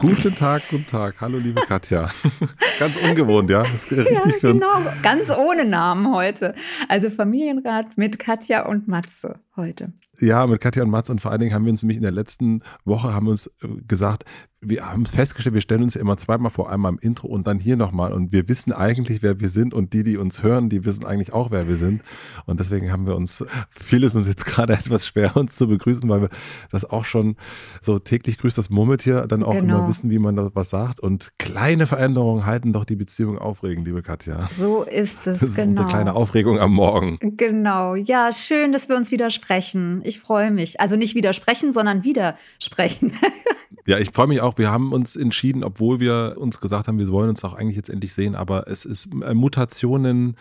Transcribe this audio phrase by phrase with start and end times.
[0.00, 1.16] Guten Tag, guten Tag.
[1.20, 2.08] Hallo, liebe Katja.
[2.78, 3.62] Ganz ungewohnt, ja.
[3.62, 4.52] Das ist richtig ja.
[4.52, 6.54] Genau, ganz ohne Namen heute.
[6.88, 9.92] Also Familienrat mit Katja und Matze heute.
[10.18, 12.12] Ja, mit Katja und Matze und vor allen Dingen haben wir uns nämlich in der
[12.12, 14.24] letzten Woche haben uns äh, gesagt,
[14.60, 17.46] wir haben es festgestellt, wir stellen uns ja immer zweimal vor, einmal im Intro und
[17.46, 18.12] dann hier nochmal.
[18.12, 19.72] Und wir wissen eigentlich, wer wir sind.
[19.72, 22.02] Und die, die uns hören, die wissen eigentlich auch, wer wir sind.
[22.44, 26.22] Und deswegen haben wir uns, vieles uns jetzt gerade etwas schwer, uns zu begrüßen, weil
[26.22, 26.28] wir
[26.72, 27.36] das auch schon
[27.80, 29.78] so täglich grüßt das Murmeltier, dann auch genau.
[29.78, 30.98] immer wissen, wie man da was sagt.
[30.98, 34.48] Und kleine Veränderungen halten doch die Beziehung aufregend, liebe Katja.
[34.58, 35.68] So ist es, das ist genau.
[35.68, 37.18] Unsere kleine Aufregung am Morgen.
[37.20, 37.94] Genau.
[37.94, 39.12] Ja, schön, dass wir uns
[39.48, 40.02] widersprechen.
[40.04, 40.80] Ich freue mich.
[40.80, 43.12] Also nicht widersprechen, sondern widersprechen.
[43.86, 47.08] ja, ich freue mich auch wir haben uns entschieden, obwohl wir uns gesagt haben, wir
[47.08, 50.36] wollen uns auch eigentlich jetzt endlich sehen, aber es ist äh, Mutationen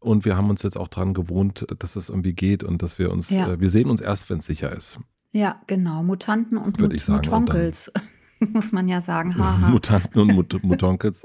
[0.00, 3.10] und wir haben uns jetzt auch daran gewohnt, dass es irgendwie geht und dass wir
[3.10, 3.52] uns, ja.
[3.52, 4.98] äh, wir sehen uns erst, wenn es sicher ist.
[5.32, 6.02] Ja, genau.
[6.02, 7.92] Mutanten und Mut sagen, Mutonkels.
[8.52, 9.34] muss man ja sagen.
[9.70, 11.22] Mutanten und Mut Mutonkels.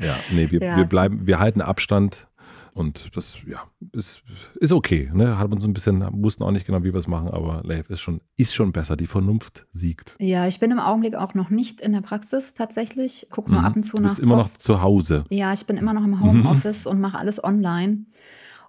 [0.00, 0.76] ja, nee, wir, ja.
[0.76, 2.26] wir bleiben, wir halten Abstand.
[2.74, 4.22] Und das, ja, ist,
[4.56, 5.08] ist okay.
[5.14, 5.38] Ne?
[5.38, 7.88] Hat man so ein bisschen, wussten auch nicht genau, wie wir es machen, aber Leif
[7.88, 8.96] ist schon, ist schon besser.
[8.96, 10.16] Die Vernunft siegt.
[10.18, 13.28] Ja, ich bin im Augenblick auch noch nicht in der Praxis tatsächlich.
[13.30, 13.64] Guck nur mhm.
[13.64, 14.24] ab und zu du bist nach.
[14.24, 14.54] immer Post.
[14.54, 15.24] noch zu Hause.
[15.30, 16.90] Ja, ich bin immer noch im Homeoffice mhm.
[16.90, 18.06] und mache alles online.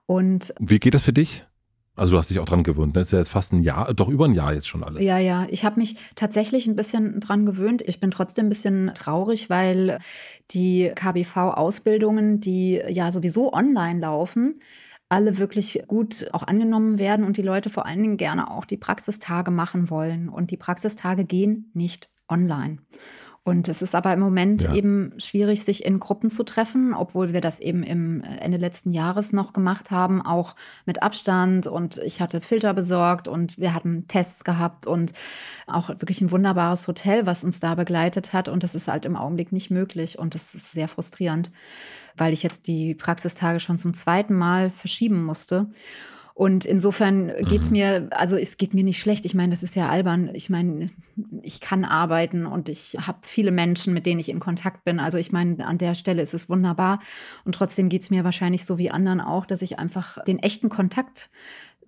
[0.06, 1.44] Und wie geht das für dich?
[1.96, 3.02] Also du hast dich auch dran gewöhnt, ne?
[3.02, 5.02] Das ist ja jetzt fast ein Jahr, doch über ein Jahr jetzt schon alles.
[5.02, 5.48] Ja, ja.
[5.50, 7.82] Ich habe mich tatsächlich ein bisschen dran gewöhnt.
[7.86, 10.00] Ich bin trotzdem ein bisschen traurig, weil
[10.52, 14.60] die KBV-Ausbildungen, die ja sowieso online laufen,
[15.08, 18.78] alle wirklich gut auch angenommen werden und die Leute vor allen Dingen gerne auch die
[18.78, 20.28] Praxistage machen wollen.
[20.28, 22.80] Und die Praxistage gehen nicht online.
[23.48, 24.74] Und es ist aber im Moment ja.
[24.74, 29.34] eben schwierig, sich in Gruppen zu treffen, obwohl wir das eben im Ende letzten Jahres
[29.34, 30.56] noch gemacht haben, auch
[30.88, 31.68] mit Abstand.
[31.68, 35.14] Und ich hatte Filter besorgt und wir hatten Tests gehabt und
[35.68, 38.48] auch wirklich ein wunderbares Hotel, was uns da begleitet hat.
[38.48, 41.52] Und das ist halt im Augenblick nicht möglich und das ist sehr frustrierend,
[42.18, 45.68] weil ich jetzt die Praxistage schon zum zweiten Mal verschieben musste.
[46.38, 47.72] Und insofern geht's mhm.
[47.72, 49.24] mir, also es geht mir nicht schlecht.
[49.24, 50.30] Ich meine, das ist ja albern.
[50.34, 50.90] Ich meine,
[51.42, 55.00] ich kann arbeiten und ich habe viele Menschen, mit denen ich in Kontakt bin.
[55.00, 57.00] Also ich meine, an der Stelle ist es wunderbar.
[57.46, 61.30] Und trotzdem geht's mir wahrscheinlich so wie anderen auch, dass ich einfach den echten Kontakt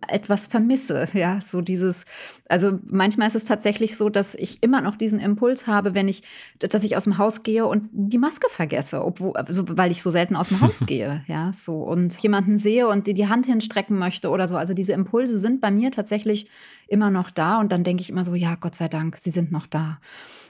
[0.07, 1.07] etwas vermisse.
[1.13, 2.05] Ja, so dieses,
[2.49, 6.23] also manchmal ist es tatsächlich so, dass ich immer noch diesen Impuls habe, wenn ich,
[6.59, 10.09] dass ich aus dem Haus gehe und die Maske vergesse, obwohl, also, weil ich so
[10.09, 11.23] selten aus dem Haus gehe.
[11.27, 14.57] Ja, so und jemanden sehe und die die Hand hinstrecken möchte oder so.
[14.57, 16.49] Also diese Impulse sind bei mir tatsächlich
[16.87, 19.51] immer noch da und dann denke ich immer so, ja, Gott sei Dank, sie sind
[19.51, 19.99] noch da.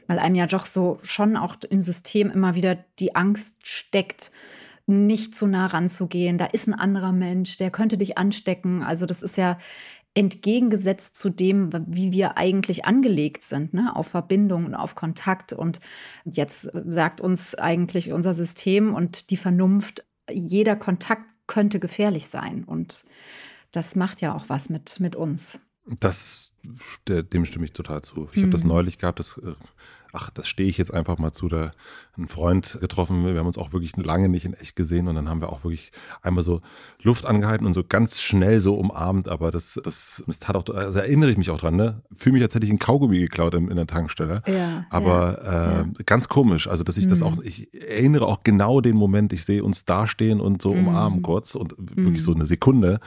[0.07, 4.31] Weil einem ja doch so schon auch im System immer wieder die Angst steckt,
[4.87, 6.37] nicht zu nah ranzugehen.
[6.37, 8.81] Da ist ein anderer Mensch, der könnte dich anstecken.
[8.83, 9.57] Also das ist ja
[10.13, 13.95] entgegengesetzt zu dem, wie wir eigentlich angelegt sind, ne?
[13.95, 15.53] auf Verbindung und auf Kontakt.
[15.53, 15.79] Und
[16.25, 22.63] jetzt sagt uns eigentlich unser System und die Vernunft, jeder Kontakt könnte gefährlich sein.
[22.63, 23.05] Und
[23.71, 25.61] das macht ja auch was mit, mit uns.
[25.99, 26.51] Das,
[27.07, 28.27] dem stimme ich total zu.
[28.31, 28.41] Ich mhm.
[28.43, 29.53] habe das neulich gehabt, das äh,
[30.17, 31.71] ach, das stehe ich jetzt einfach mal zu, da
[32.17, 33.25] einen Freund getroffen.
[33.25, 35.63] Wir haben uns auch wirklich lange nicht in echt gesehen und dann haben wir auch
[35.63, 35.91] wirklich
[36.23, 36.61] einmal so
[37.03, 39.27] Luft angehalten und so ganz schnell so umarmt.
[39.27, 42.01] Aber das, das, das tat auch, also erinnere ich mich auch dran, ne?
[42.11, 44.41] Fühle mich, als hätte ich einen Kaugummi geklaut in, in der Tankstelle.
[44.47, 45.85] Ja, aber ja, äh, ja.
[46.05, 47.09] ganz komisch, also dass ich mhm.
[47.09, 50.87] das auch, ich erinnere auch genau den Moment, ich sehe uns dastehen und so mhm.
[50.87, 52.37] umarmen kurz und wirklich so mhm.
[52.37, 52.99] eine Sekunde.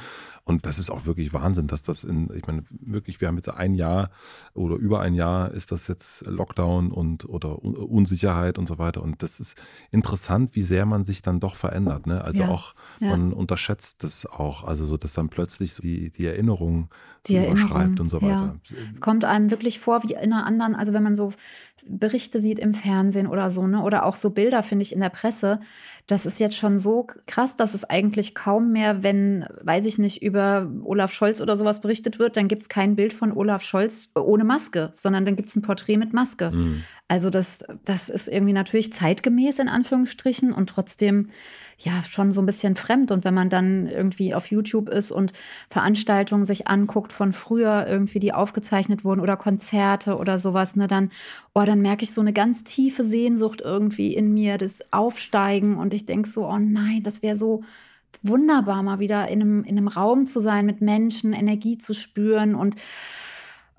[0.51, 3.49] Und das ist auch wirklich Wahnsinn, dass das in, ich meine, wirklich, wir haben jetzt
[3.49, 4.11] ein Jahr
[4.53, 9.01] oder über ein Jahr ist das jetzt Lockdown und oder Unsicherheit und so weiter.
[9.01, 9.57] Und das ist
[9.93, 12.09] interessant, wie sehr man sich dann doch verändert.
[12.09, 12.25] Ne?
[12.25, 12.49] Also ja.
[12.49, 14.65] auch, man unterschätzt das auch.
[14.65, 16.89] Also so, dass dann plötzlich so die, die Erinnerung
[17.27, 18.57] die überschreibt und so weiter.
[18.65, 18.77] Ja.
[18.93, 21.33] Es kommt einem wirklich vor wie in einer anderen, also wenn man so
[21.87, 23.83] Berichte sieht im Fernsehen oder so, ne?
[23.83, 25.61] Oder auch so Bilder, finde ich, in der Presse.
[26.07, 30.23] Das ist jetzt schon so krass, dass es eigentlich kaum mehr, wenn, weiß ich nicht,
[30.23, 30.40] über
[30.85, 34.45] Olaf Scholz oder sowas berichtet wird, dann gibt es kein Bild von Olaf Scholz ohne
[34.45, 36.51] Maske, sondern dann gibt es ein Porträt mit Maske.
[36.51, 36.85] Mhm.
[37.09, 41.31] Also das, das ist irgendwie natürlich zeitgemäß in Anführungsstrichen und trotzdem
[41.77, 43.11] ja schon so ein bisschen fremd.
[43.11, 45.33] Und wenn man dann irgendwie auf YouTube ist und
[45.71, 51.11] Veranstaltungen sich anguckt von früher, irgendwie, die aufgezeichnet wurden oder Konzerte oder sowas, ne, dann,
[51.53, 55.79] oh, dann merke ich so eine ganz tiefe Sehnsucht irgendwie in mir, das Aufsteigen.
[55.79, 57.63] Und ich denke so, oh nein, das wäre so
[58.23, 62.55] wunderbar, mal wieder in einem, in einem Raum zu sein, mit Menschen, Energie zu spüren
[62.55, 62.77] und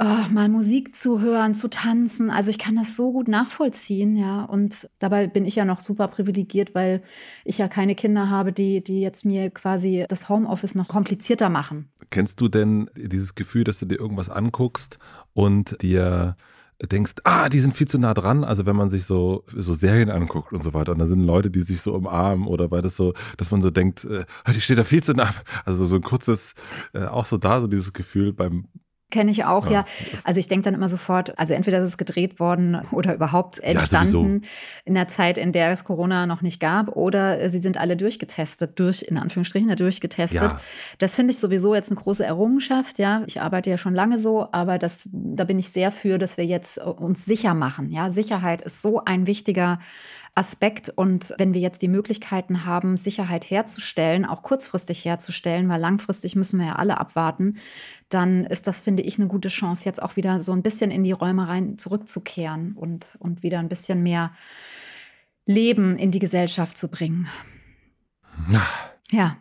[0.01, 2.30] oh, mal Musik zu hören, zu tanzen.
[2.30, 4.44] Also ich kann das so gut nachvollziehen, ja.
[4.44, 7.01] Und dabei bin ich ja noch super privilegiert, weil
[7.45, 11.89] ich ja keine Kinder habe, die, die jetzt mir quasi das Homeoffice noch komplizierter machen.
[12.10, 14.98] Kennst du denn dieses Gefühl, dass du dir irgendwas anguckst
[15.33, 16.36] und dir
[16.88, 18.44] denkst, ah, die sind viel zu nah dran.
[18.44, 21.50] Also wenn man sich so, so Serien anguckt und so weiter, und da sind Leute,
[21.51, 24.78] die sich so umarmen oder weil das so, dass man so denkt, äh, die steht
[24.78, 25.30] da viel zu nah.
[25.66, 26.54] Also so ein kurzes,
[26.94, 28.66] äh, auch so da, so dieses Gefühl beim
[29.11, 29.71] Kenne ich auch, ja.
[29.71, 29.85] ja.
[30.23, 34.41] Also ich denke dann immer sofort, also entweder ist es gedreht worden oder überhaupt entstanden
[34.43, 34.49] ja,
[34.85, 38.79] in der Zeit, in der es Corona noch nicht gab, oder sie sind alle durchgetestet,
[38.79, 40.41] durch, in Anführungsstrichen, durchgetestet.
[40.41, 40.59] Ja.
[40.97, 43.23] Das finde ich sowieso jetzt eine große Errungenschaft, ja.
[43.27, 46.45] Ich arbeite ja schon lange so, aber das, da bin ich sehr für, dass wir
[46.45, 47.91] jetzt uns sicher machen.
[47.91, 49.79] Ja, Sicherheit ist so ein wichtiger
[50.33, 50.89] Aspekt.
[50.89, 56.59] Und wenn wir jetzt die Möglichkeiten haben, Sicherheit herzustellen, auch kurzfristig herzustellen, weil langfristig müssen
[56.59, 57.57] wir ja alle abwarten,
[58.13, 61.03] dann ist das, finde ich, eine gute Chance, jetzt auch wieder so ein bisschen in
[61.03, 64.31] die Räume rein zurückzukehren und, und wieder ein bisschen mehr
[65.45, 67.27] Leben in die Gesellschaft zu bringen.
[69.11, 69.37] Ja.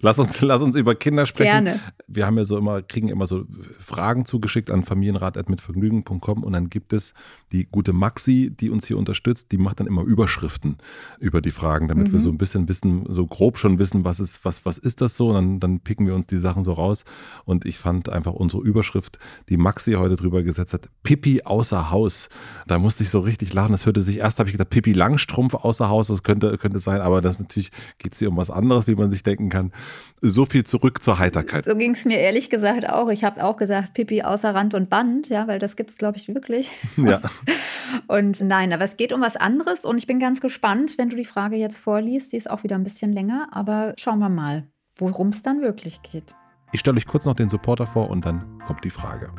[0.00, 1.64] Lass uns, lass uns über Kinder sprechen.
[1.64, 1.80] Gerne.
[2.06, 3.44] Wir haben ja so immer, kriegen immer so
[3.78, 7.14] Fragen zugeschickt an familienrat.mitvergnügen.com und dann gibt es
[7.52, 10.76] die gute Maxi, die uns hier unterstützt, die macht dann immer Überschriften
[11.18, 12.12] über die Fragen, damit mhm.
[12.12, 15.16] wir so ein bisschen wissen, so grob schon wissen, was ist, was, was ist das
[15.16, 17.04] so und dann, dann picken wir uns die Sachen so raus
[17.44, 19.18] und ich fand einfach unsere Überschrift,
[19.48, 22.28] die Maxi heute drüber gesetzt hat, Pippi außer Haus.
[22.66, 25.54] Da musste ich so richtig lachen, das hörte sich, erst habe ich gedacht, Pippi Langstrumpf
[25.54, 28.86] außer Haus, das könnte, könnte sein, aber das natürlich geht es hier um was anderes,
[28.86, 29.72] wie man sich denken kann.
[30.20, 31.64] So viel zurück zur Heiterkeit.
[31.64, 33.08] So ging es mir ehrlich gesagt auch.
[33.08, 36.18] Ich habe auch gesagt, Pippi außer Rand und Band, ja, weil das gibt es, glaube
[36.18, 36.70] ich, wirklich.
[36.96, 37.20] Ja.
[38.06, 41.16] Und nein, aber es geht um was anderes und ich bin ganz gespannt, wenn du
[41.16, 42.32] die Frage jetzt vorliest.
[42.32, 46.02] Die ist auch wieder ein bisschen länger, aber schauen wir mal, worum es dann wirklich
[46.02, 46.34] geht.
[46.72, 49.32] Ich stelle euch kurz noch den Supporter vor und dann kommt die Frage.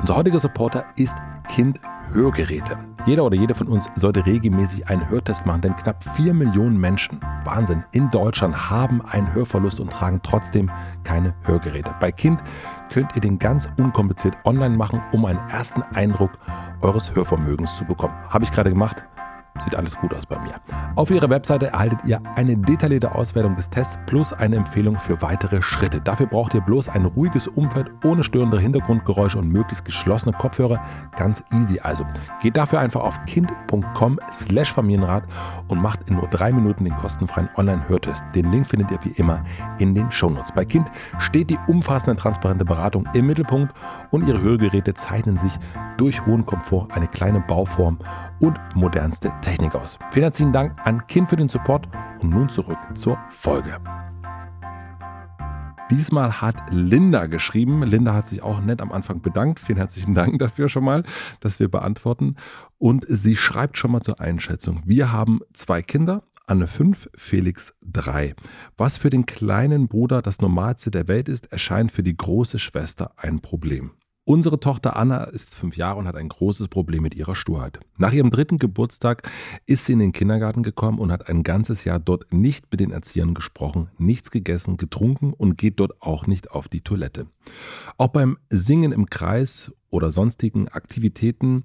[0.00, 1.16] Unser heutiger Supporter ist
[1.48, 1.78] Kind
[2.12, 2.78] Hörgeräte.
[3.06, 7.20] Jeder oder jede von uns sollte regelmäßig einen Hörtest machen, denn knapp 4 Millionen Menschen,
[7.44, 10.70] Wahnsinn, in Deutschland haben einen Hörverlust und tragen trotzdem
[11.04, 11.94] keine Hörgeräte.
[12.00, 12.40] Bei Kind
[12.92, 16.32] könnt ihr den ganz unkompliziert online machen, um einen ersten Eindruck
[16.80, 18.14] eures Hörvermögens zu bekommen.
[18.28, 19.04] Habe ich gerade gemacht.
[19.60, 20.54] Sieht alles gut aus bei mir.
[20.96, 25.62] Auf Ihrer Webseite erhaltet ihr eine detaillierte Auswertung des Tests plus eine Empfehlung für weitere
[25.62, 26.00] Schritte.
[26.00, 30.80] Dafür braucht ihr bloß ein ruhiges Umfeld ohne störende Hintergrundgeräusche und möglichst geschlossene Kopfhörer.
[31.16, 32.04] Ganz easy also.
[32.42, 35.24] Geht dafür einfach auf kind.com slash Familienrat
[35.68, 38.24] und macht in nur drei Minuten den kostenfreien Online-Hörtest.
[38.34, 39.44] Den Link findet ihr wie immer
[39.78, 40.52] in den Shownotes.
[40.52, 43.74] Bei Kind steht die umfassende transparente Beratung im Mittelpunkt
[44.10, 45.52] und ihre Hörgeräte zeichnen sich
[45.96, 47.98] durch hohen Komfort, eine kleine Bauform
[48.40, 49.98] und modernste Technik aus.
[50.10, 51.88] Vielen herzlichen Dank an Kind für den Support
[52.20, 53.78] und nun zurück zur Folge.
[55.90, 57.82] Diesmal hat Linda geschrieben.
[57.82, 59.58] Linda hat sich auch nett am Anfang bedankt.
[59.58, 61.02] Vielen herzlichen Dank dafür schon mal,
[61.40, 62.36] dass wir beantworten.
[62.76, 64.82] Und sie schreibt schon mal zur Einschätzung.
[64.84, 68.34] Wir haben zwei Kinder, Anne 5, Felix 3.
[68.76, 73.12] Was für den kleinen Bruder das Normalste der Welt ist, erscheint für die große Schwester
[73.16, 73.92] ein Problem.
[74.28, 77.80] Unsere Tochter Anna ist fünf Jahre und hat ein großes Problem mit ihrer Sturheit.
[77.96, 79.26] Nach ihrem dritten Geburtstag
[79.64, 82.90] ist sie in den Kindergarten gekommen und hat ein ganzes Jahr dort nicht mit den
[82.90, 87.28] Erziehern gesprochen, nichts gegessen, getrunken und geht dort auch nicht auf die Toilette.
[87.96, 91.64] Auch beim Singen im Kreis oder sonstigen Aktivitäten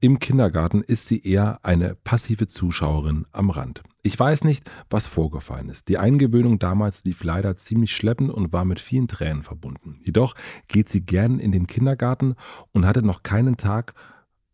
[0.00, 3.80] im Kindergarten ist sie eher eine passive Zuschauerin am Rand.
[4.06, 5.88] Ich weiß nicht, was vorgefallen ist.
[5.88, 9.98] Die Eingewöhnung damals lief leider ziemlich schleppend und war mit vielen Tränen verbunden.
[10.04, 10.34] Jedoch
[10.68, 12.34] geht sie gern in den Kindergarten
[12.72, 13.94] und hatte noch keinen Tag,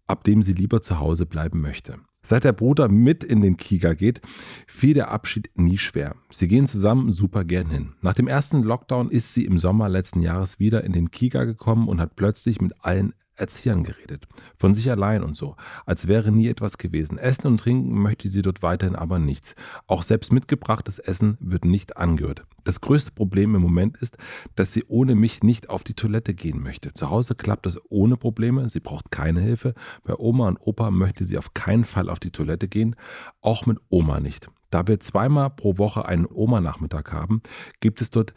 [0.06, 1.96] ab dem sie lieber zu Hause bleiben möchte.
[2.22, 4.20] Seit der Bruder mit in den Kiga geht,
[4.68, 6.14] fiel der Abschied nie schwer.
[6.30, 7.94] Sie gehen zusammen super gern hin.
[8.02, 11.88] Nach dem ersten Lockdown ist sie im Sommer letzten Jahres wieder in den Kiga gekommen
[11.88, 14.26] und hat plötzlich mit allen Erziehern geredet.
[14.56, 15.56] Von sich allein und so,
[15.86, 17.18] als wäre nie etwas gewesen.
[17.18, 19.54] Essen und trinken möchte sie dort weiterhin aber nichts.
[19.86, 22.44] Auch selbst mitgebrachtes Essen wird nicht angehört.
[22.64, 24.18] Das größte Problem im Moment ist,
[24.54, 26.92] dass sie ohne mich nicht auf die Toilette gehen möchte.
[26.92, 29.74] Zu Hause klappt es ohne Probleme, sie braucht keine Hilfe.
[30.04, 32.96] Bei Oma und Opa möchte sie auf keinen Fall auf die Toilette gehen,
[33.40, 34.48] auch mit Oma nicht.
[34.70, 37.42] Da wir zweimal pro Woche einen Oma-Nachmittag haben,
[37.80, 38.34] gibt es dort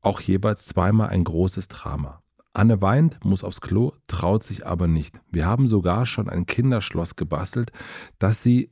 [0.00, 2.22] auch jeweils zweimal ein großes Drama.
[2.56, 5.20] Anne weint, muss aufs Klo, traut sich aber nicht.
[5.30, 7.70] Wir haben sogar schon ein Kinderschloss gebastelt,
[8.18, 8.70] das sie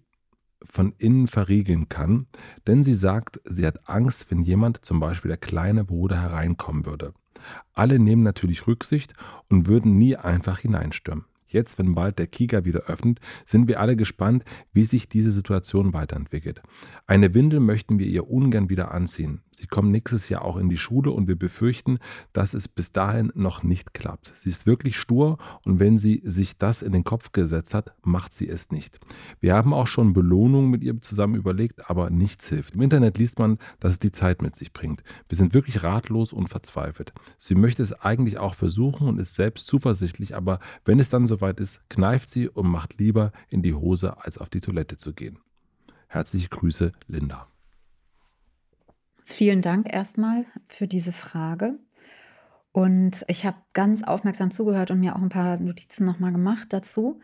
[0.63, 2.27] von innen verriegeln kann,
[2.67, 7.13] denn sie sagt, sie hat Angst, wenn jemand, zum Beispiel der kleine Bruder, hereinkommen würde.
[7.75, 9.13] Alle nehmen natürlich Rücksicht
[9.51, 11.27] und würden nie einfach hineinstürmen.
[11.47, 15.93] Jetzt, wenn bald der Kieger wieder öffnet, sind wir alle gespannt, wie sich diese Situation
[15.93, 16.63] weiterentwickelt.
[17.07, 19.43] Eine Windel möchten wir ihr ungern wieder anziehen.
[19.57, 21.99] Sie kommt nächstes Jahr auch in die Schule und wir befürchten,
[22.33, 24.33] dass es bis dahin noch nicht klappt.
[24.35, 28.33] Sie ist wirklich stur und wenn sie sich das in den Kopf gesetzt hat, macht
[28.33, 28.99] sie es nicht.
[29.39, 32.75] Wir haben auch schon Belohnungen mit ihr zusammen überlegt, aber nichts hilft.
[32.75, 35.05] Im Internet liest man, dass es die Zeit mit sich bringt.
[35.29, 37.13] Wir sind wirklich ratlos und verzweifelt.
[37.39, 41.61] Sie möchte es eigentlich auch versuchen und ist selbst zuversichtlich, aber wenn es dann soweit
[41.61, 45.39] ist, kneift sie und macht lieber in die Hose, als auf die Toilette zu gehen.
[46.09, 47.54] Herzliche Grüße, Linda.
[49.25, 51.79] Vielen Dank erstmal für diese Frage.
[52.73, 57.21] Und ich habe ganz aufmerksam zugehört und mir auch ein paar Notizen nochmal gemacht dazu.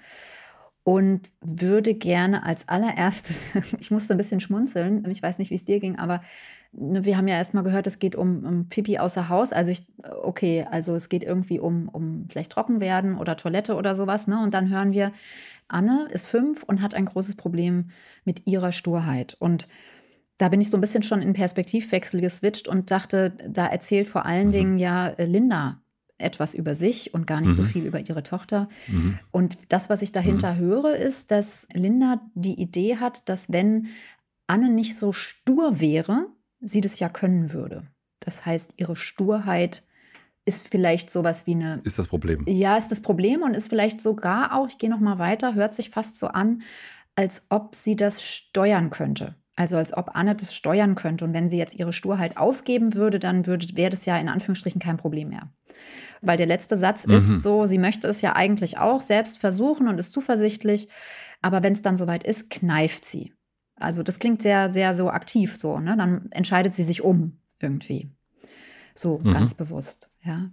[0.83, 3.37] Und würde gerne als allererstes,
[3.78, 6.23] ich musste ein bisschen schmunzeln, ich weiß nicht, wie es dir ging, aber
[6.73, 9.52] ne, wir haben ja erstmal gehört, es geht um, um Pipi außer Haus.
[9.52, 9.87] Also ich,
[10.23, 14.26] okay, also es geht irgendwie um, um vielleicht trocken werden oder Toilette oder sowas.
[14.26, 14.42] Ne?
[14.42, 15.12] Und dann hören wir,
[15.69, 17.90] Anne ist fünf und hat ein großes Problem
[18.25, 19.37] mit ihrer Sturheit.
[19.38, 19.69] Und
[20.40, 24.25] da bin ich so ein bisschen schon in Perspektivwechsel geswitcht und dachte, da erzählt vor
[24.25, 24.52] allen mhm.
[24.52, 25.82] Dingen ja äh, Linda
[26.16, 27.56] etwas über sich und gar nicht mhm.
[27.56, 28.68] so viel über ihre Tochter.
[28.88, 29.18] Mhm.
[29.30, 30.59] Und das, was ich dahinter mhm.
[30.59, 33.88] höre, ist, dass Linda die Idee hat, dass wenn
[34.47, 36.26] Anne nicht so stur wäre,
[36.61, 37.87] sie das ja können würde.
[38.20, 39.82] Das heißt, ihre Sturheit
[40.47, 41.80] ist vielleicht sowas wie eine.
[41.85, 42.44] Ist das Problem?
[42.47, 45.75] Ja, ist das Problem und ist vielleicht sogar auch, ich gehe noch mal weiter, hört
[45.75, 46.62] sich fast so an,
[47.14, 49.35] als ob sie das steuern könnte.
[49.61, 51.23] Also als ob Anne das steuern könnte.
[51.23, 54.81] Und wenn sie jetzt ihre Sturheit aufgeben würde, dann würde, wäre das ja in Anführungsstrichen
[54.81, 55.50] kein Problem mehr.
[56.23, 57.12] Weil der letzte Satz mhm.
[57.12, 60.88] ist so, sie möchte es ja eigentlich auch selbst versuchen und ist zuversichtlich.
[61.43, 63.35] Aber wenn es dann soweit ist, kneift sie.
[63.76, 65.79] Also das klingt sehr, sehr so aktiv so.
[65.79, 65.95] Ne?
[65.95, 68.11] Dann entscheidet sie sich um irgendwie.
[68.95, 69.35] So mhm.
[69.35, 70.52] ganz bewusst, ja.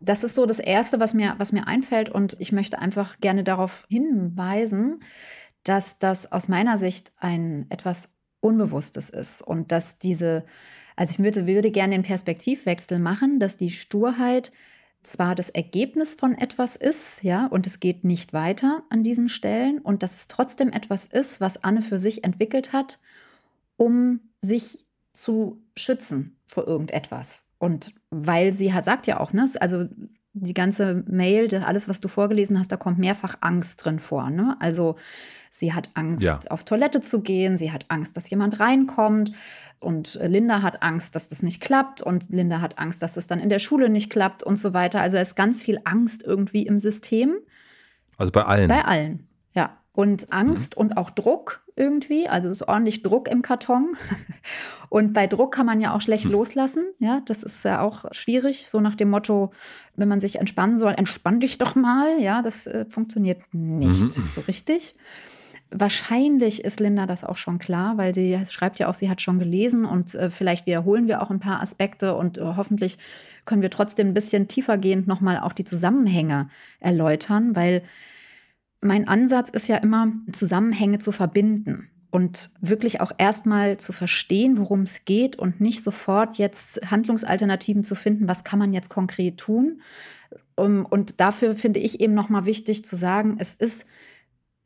[0.00, 2.08] Das ist so das Erste, was mir, was mir einfällt.
[2.08, 4.98] Und ich möchte einfach gerne darauf hinweisen,
[5.62, 8.08] dass das aus meiner Sicht ein etwas
[8.40, 10.44] Unbewusstes ist und dass diese,
[10.96, 14.52] also ich würde, würde gerne den Perspektivwechsel machen, dass die Sturheit
[15.02, 19.78] zwar das Ergebnis von etwas ist, ja, und es geht nicht weiter an diesen Stellen
[19.78, 22.98] und dass es trotzdem etwas ist, was Anne für sich entwickelt hat,
[23.76, 27.42] um sich zu schützen vor irgendetwas.
[27.58, 29.86] Und weil sie sagt ja auch, ne, also
[30.32, 34.30] die ganze Mail, alles, was du vorgelesen hast, da kommt mehrfach Angst drin vor.
[34.30, 34.56] Ne?
[34.60, 34.96] Also
[35.50, 36.38] sie hat Angst, ja.
[36.50, 39.32] auf Toilette zu gehen, sie hat Angst, dass jemand reinkommt
[39.80, 43.26] und Linda hat Angst, dass das nicht klappt und Linda hat Angst, dass es das
[43.26, 45.00] dann in der Schule nicht klappt und so weiter.
[45.00, 47.36] Also es ist ganz viel Angst irgendwie im System.
[48.16, 48.68] Also bei allen.
[48.68, 49.79] Bei allen, ja.
[49.92, 50.82] Und Angst mhm.
[50.82, 52.28] und auch Druck irgendwie.
[52.28, 53.96] Also es ist ordentlich Druck im Karton.
[54.90, 56.32] Und bei Druck kann man ja auch schlecht hm.
[56.32, 56.84] loslassen.
[56.98, 58.66] Ja, das ist ja auch schwierig.
[58.66, 59.52] So nach dem Motto,
[59.94, 62.20] wenn man sich entspannen soll, entspann dich doch mal.
[62.20, 64.10] Ja, das äh, funktioniert nicht mhm.
[64.10, 64.96] so richtig.
[65.70, 69.38] Wahrscheinlich ist Linda das auch schon klar, weil sie schreibt ja auch, sie hat schon
[69.38, 72.98] gelesen und äh, vielleicht wiederholen wir auch ein paar Aspekte und äh, hoffentlich
[73.44, 76.48] können wir trotzdem ein bisschen tiefergehend nochmal auch die Zusammenhänge
[76.80, 77.82] erläutern, weil
[78.80, 84.82] mein Ansatz ist ja immer, Zusammenhänge zu verbinden und wirklich auch erstmal zu verstehen, worum
[84.82, 89.80] es geht und nicht sofort jetzt Handlungsalternativen zu finden, was kann man jetzt konkret tun.
[90.56, 93.86] Und dafür finde ich eben nochmal wichtig zu sagen, es ist,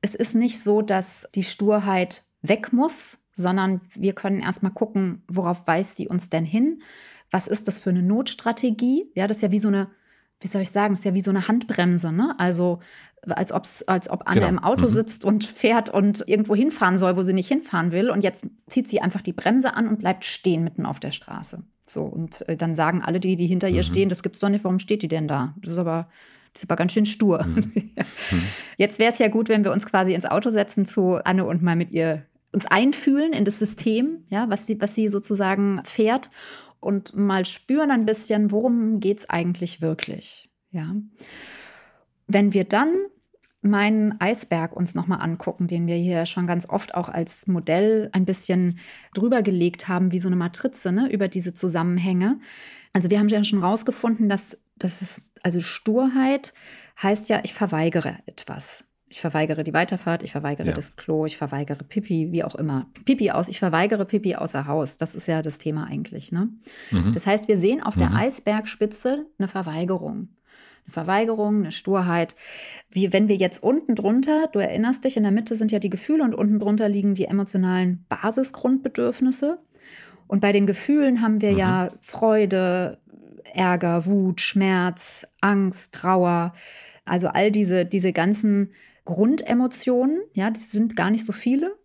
[0.00, 5.66] es ist nicht so, dass die Sturheit weg muss, sondern wir können erstmal gucken, worauf
[5.66, 6.82] weist die uns denn hin?
[7.30, 9.10] Was ist das für eine Notstrategie?
[9.14, 9.88] Ja, das ist ja wie so eine
[10.40, 12.34] wie soll ich sagen, ist ja wie so eine Handbremse, ne?
[12.38, 12.80] Also
[13.30, 14.50] als, ob's, als ob Anne genau.
[14.50, 14.90] im Auto mhm.
[14.90, 18.10] sitzt und fährt und irgendwo hinfahren soll, wo sie nicht hinfahren will.
[18.10, 21.62] Und jetzt zieht sie einfach die Bremse an und bleibt stehen mitten auf der Straße.
[21.86, 23.76] So, und äh, dann sagen alle, die, die hinter mhm.
[23.76, 25.54] ihr stehen, das gibt's doch nicht, warum steht die denn da?
[25.62, 26.08] Das ist aber,
[26.52, 27.44] das ist aber ganz schön stur.
[27.44, 27.54] Mhm.
[28.30, 28.42] mhm.
[28.76, 31.62] Jetzt wäre es ja gut, wenn wir uns quasi ins Auto setzen zu Anne und
[31.62, 36.30] mal mit ihr uns einfühlen in das System, ja, was sie, was sie sozusagen fährt
[36.84, 40.50] und mal spüren ein bisschen, worum geht es eigentlich wirklich.
[40.70, 40.94] Ja.
[42.26, 42.94] Wenn wir dann
[43.64, 48.26] meinen Eisberg uns nochmal angucken, den wir hier schon ganz oft auch als Modell ein
[48.26, 48.78] bisschen
[49.14, 52.38] drüber gelegt haben, wie so eine Matrize ne, über diese Zusammenhänge.
[52.92, 56.52] Also wir haben ja schon rausgefunden, dass das ist, also Sturheit
[57.02, 58.84] heißt ja, ich verweigere etwas.
[59.14, 60.72] Ich verweigere die Weiterfahrt, ich verweigere ja.
[60.72, 62.86] das Klo, ich verweigere Pipi, wie auch immer.
[63.04, 64.96] Pipi aus, ich verweigere Pipi außer Haus.
[64.96, 66.32] Das ist ja das Thema eigentlich.
[66.32, 66.48] Ne?
[66.90, 67.12] Mhm.
[67.12, 68.00] Das heißt, wir sehen auf mhm.
[68.00, 70.30] der Eisbergspitze eine Verweigerung
[70.86, 72.34] eine Verweigerung, eine Sturheit.
[72.90, 75.90] Wie wenn wir jetzt unten drunter, du erinnerst dich, in der Mitte sind ja die
[75.90, 79.60] Gefühle und unten drunter liegen die emotionalen Basisgrundbedürfnisse.
[80.26, 81.58] Und bei den Gefühlen haben wir mhm.
[81.58, 82.98] ja Freude,
[83.54, 86.52] Ärger, Wut, Schmerz, Angst, Trauer,
[87.04, 88.72] also all diese, diese ganzen
[89.04, 91.76] Grundemotionen, ja, die sind gar nicht so viele.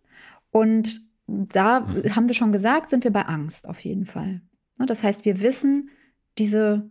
[0.50, 2.16] Und da mhm.
[2.16, 4.40] haben wir schon gesagt, sind wir bei Angst auf jeden Fall.
[4.78, 5.90] Ne, das heißt, wir wissen,
[6.38, 6.90] diese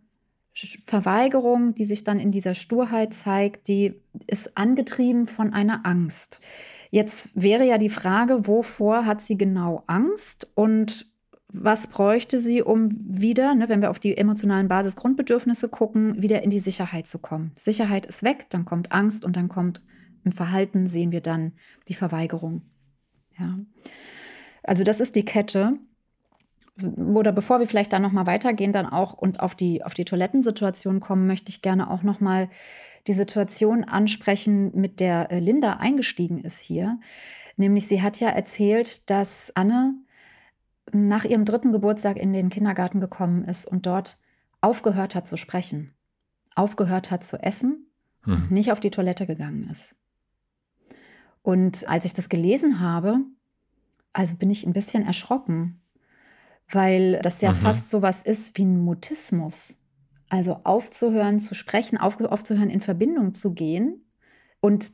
[0.86, 3.93] Verweigerung, die sich dann in dieser Sturheit zeigt, die
[4.27, 6.39] ist angetrieben von einer Angst.
[6.91, 11.07] Jetzt wäre ja die Frage, wovor hat sie genau Angst und
[11.51, 16.51] was bräuchte sie, um wieder, ne, wenn wir auf die emotionalen Basisgrundbedürfnisse gucken, wieder in
[16.51, 17.51] die Sicherheit zu kommen?
[17.55, 19.81] Sicherheit ist weg, dann kommt Angst und dann kommt
[20.29, 21.53] im Verhalten sehen wir dann
[21.88, 22.62] die Verweigerung.
[23.38, 23.57] Ja.
[24.63, 25.79] Also das ist die Kette
[26.83, 31.00] oder bevor wir vielleicht da nochmal weitergehen, dann auch und auf die, auf die Toilettensituation
[31.00, 32.50] kommen, möchte ich gerne auch nochmal
[33.07, 37.00] die Situation ansprechen, mit der äh, Linda eingestiegen ist hier.
[37.57, 39.95] Nämlich, sie hat ja erzählt, dass Anne
[40.93, 44.17] nach ihrem dritten Geburtstag in den Kindergarten gekommen ist und dort
[44.62, 45.93] aufgehört hat zu sprechen,
[46.55, 47.88] aufgehört hat zu essen
[48.24, 48.33] hm.
[48.33, 49.95] und nicht auf die Toilette gegangen ist.
[51.50, 53.22] Und als ich das gelesen habe,
[54.13, 55.82] also bin ich ein bisschen erschrocken,
[56.70, 57.56] weil das ja mhm.
[57.56, 59.75] fast so was ist wie ein Mutismus.
[60.29, 64.06] Also aufzuhören zu sprechen, auf, aufzuhören in Verbindung zu gehen.
[64.62, 64.91] Und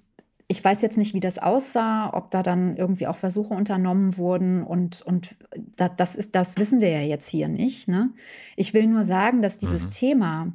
[0.47, 4.63] ich weiß jetzt nicht, wie das aussah, ob da dann irgendwie auch Versuche unternommen wurden
[4.63, 5.35] und, und
[5.75, 7.89] das, ist, das wissen wir ja jetzt hier nicht.
[7.89, 8.13] Ne?
[8.55, 9.91] Ich will nur sagen, dass dieses mhm.
[9.91, 10.53] Thema,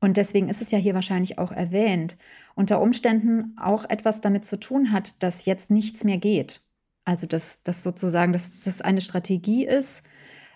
[0.00, 2.16] und deswegen ist es ja hier wahrscheinlich auch erwähnt,
[2.54, 6.62] unter Umständen auch etwas damit zu tun hat, dass jetzt nichts mehr geht.
[7.04, 10.02] Also dass das sozusagen, dass das eine Strategie ist,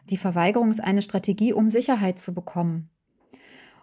[0.08, 2.90] die Verweigerung ist eine Strategie, um Sicherheit zu bekommen.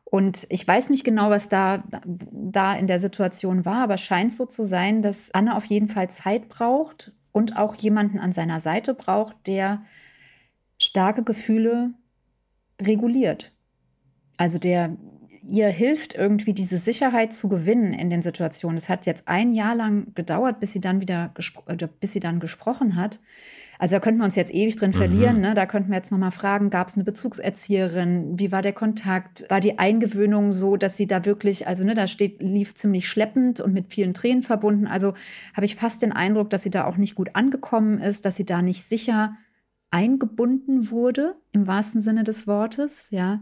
[0.04, 4.46] Und ich weiß nicht genau, was da, da in der Situation war, aber scheint so
[4.46, 8.94] zu sein, dass Anne auf jeden Fall Zeit braucht und auch jemanden an seiner Seite
[8.94, 9.84] braucht, der
[10.78, 11.94] starke Gefühle
[12.82, 13.52] reguliert.
[14.38, 14.96] Also der
[15.50, 18.78] ihr hilft, irgendwie diese Sicherheit zu gewinnen in den Situationen.
[18.78, 21.34] Es hat jetzt ein Jahr lang gedauert, bis sie dann wieder
[22.00, 23.20] bis sie dann gesprochen hat.
[23.80, 24.96] Also da könnten wir uns jetzt ewig drin mhm.
[24.96, 25.42] verlieren.
[25.42, 25.54] Ne?
[25.54, 28.40] Da könnten wir jetzt nochmal fragen, gab es eine Bezugserzieherin?
[28.40, 29.46] Wie war der Kontakt?
[29.50, 33.62] War die Eingewöhnung so, dass sie da wirklich, also ne, da steht, lief ziemlich schleppend
[33.62, 34.88] und mit vielen Tränen verbunden.
[34.88, 35.14] Also
[35.54, 38.46] habe ich fast den Eindruck, dass sie da auch nicht gut angekommen ist, dass sie
[38.46, 39.36] da nicht sicher
[39.92, 43.42] eingebunden wurde, im wahrsten Sinne des Wortes, ja.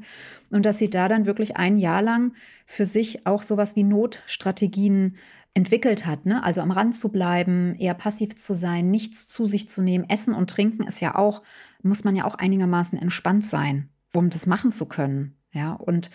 [0.51, 2.33] Und dass sie da dann wirklich ein Jahr lang
[2.65, 5.17] für sich auch sowas wie Notstrategien
[5.55, 6.43] entwickelt hat, ne?
[6.43, 10.07] also am Rand zu bleiben, eher passiv zu sein, nichts zu sich zu nehmen.
[10.09, 11.43] Essen und Trinken ist ja auch,
[11.81, 15.37] muss man ja auch einigermaßen entspannt sein, um das machen zu können.
[15.53, 16.09] Ja, und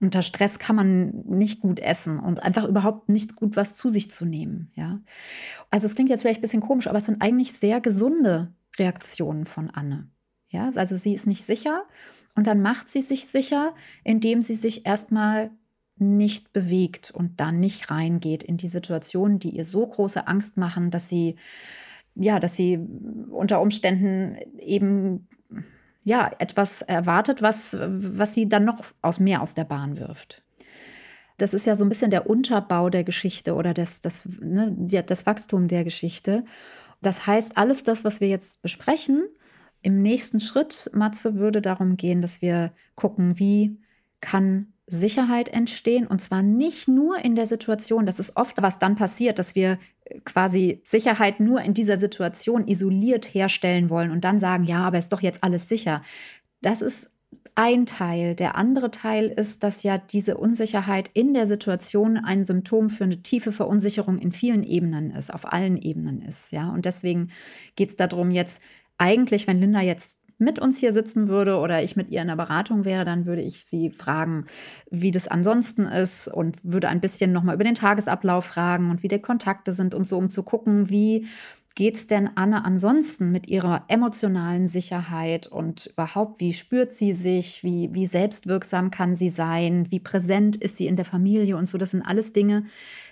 [0.00, 4.12] unter Stress kann man nicht gut essen und einfach überhaupt nicht gut was zu sich
[4.12, 4.70] zu nehmen.
[4.76, 5.00] Ja,
[5.70, 9.44] also es klingt jetzt vielleicht ein bisschen komisch, aber es sind eigentlich sehr gesunde Reaktionen
[9.44, 10.08] von Anne.
[10.48, 11.84] Ja, also sie ist nicht sicher
[12.34, 15.50] und dann macht sie sich sicher, indem sie sich erstmal
[15.96, 20.90] nicht bewegt und dann nicht reingeht in die Situationen, die ihr so große Angst machen,
[20.90, 21.36] dass sie
[22.20, 22.78] ja, dass sie
[23.30, 25.28] unter Umständen eben
[26.02, 30.42] ja etwas erwartet, was, was sie dann noch aus mehr aus der Bahn wirft.
[31.36, 34.74] Das ist ja so ein bisschen der Unterbau der Geschichte oder das, das, ne,
[35.06, 36.44] das Wachstum der Geschichte.
[37.00, 39.28] Das heißt, alles das, was wir jetzt besprechen,
[39.82, 43.80] im nächsten Schritt, Matze, würde darum gehen, dass wir gucken, wie
[44.20, 48.96] kann Sicherheit entstehen und zwar nicht nur in der Situation, das ist oft, was dann
[48.96, 54.40] passiert, dass wir äh, quasi Sicherheit nur in dieser Situation isoliert herstellen wollen und dann
[54.40, 56.02] sagen, ja, aber ist doch jetzt alles sicher.
[56.62, 57.10] Das ist
[57.54, 58.36] ein Teil.
[58.36, 63.22] Der andere Teil ist, dass ja diese Unsicherheit in der Situation ein Symptom für eine
[63.22, 66.52] tiefe Verunsicherung in vielen Ebenen ist, auf allen Ebenen ist.
[66.52, 67.30] Ja, und deswegen
[67.74, 68.62] geht es darum, jetzt
[68.96, 72.36] eigentlich, wenn Linda jetzt mit uns hier sitzen würde oder ich mit ihr in der
[72.36, 74.46] Beratung wäre, dann würde ich sie fragen,
[74.88, 79.08] wie das ansonsten ist und würde ein bisschen nochmal über den Tagesablauf fragen und wie
[79.08, 81.26] die Kontakte sind und so, um zu gucken, wie
[81.74, 87.62] geht es denn Anne ansonsten mit ihrer emotionalen Sicherheit und überhaupt, wie spürt sie sich,
[87.62, 91.78] wie, wie selbstwirksam kann sie sein, wie präsent ist sie in der Familie und so.
[91.78, 92.64] Das sind alles Dinge,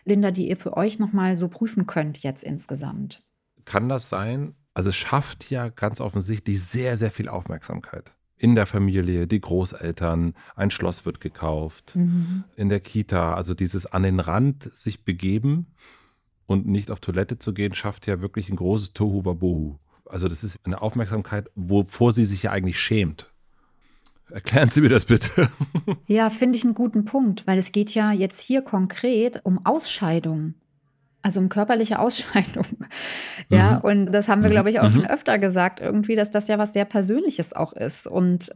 [0.04, 3.22] Linda, die ihr für euch nochmal so prüfen könnt jetzt insgesamt.
[3.64, 4.54] Kann das sein?
[4.74, 10.34] Also es schafft ja ganz offensichtlich sehr, sehr viel Aufmerksamkeit in der Familie, die Großeltern,
[10.56, 12.44] ein Schloss wird gekauft, mhm.
[12.54, 15.68] in der Kita, also dieses an den Rand sich begeben
[16.46, 19.78] und nicht auf Toilette zu gehen, schafft ja wirklich ein großes Tohu Wabohu.
[20.04, 23.30] Also das ist eine Aufmerksamkeit, wovor sie sich ja eigentlich schämt.
[24.30, 25.48] Erklären Sie mir das bitte.
[26.08, 30.54] Ja, finde ich einen guten Punkt, weil es geht ja jetzt hier konkret um Ausscheidungen.
[31.26, 32.64] Also um körperliche Ausscheidung.
[33.48, 33.80] Ja, mhm.
[33.80, 34.94] und das haben wir, glaube ich, auch mhm.
[34.94, 38.06] schon öfter gesagt, irgendwie, dass das ja was sehr Persönliches auch ist.
[38.06, 38.50] Und